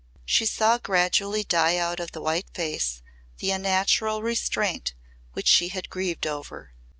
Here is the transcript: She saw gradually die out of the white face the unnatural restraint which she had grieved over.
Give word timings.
She 0.25 0.47
saw 0.47 0.79
gradually 0.79 1.43
die 1.43 1.77
out 1.77 1.99
of 1.99 2.11
the 2.11 2.21
white 2.23 2.47
face 2.55 3.03
the 3.37 3.51
unnatural 3.51 4.23
restraint 4.23 4.95
which 5.33 5.45
she 5.47 5.67
had 5.67 5.91
grieved 5.91 6.25
over. 6.25 6.73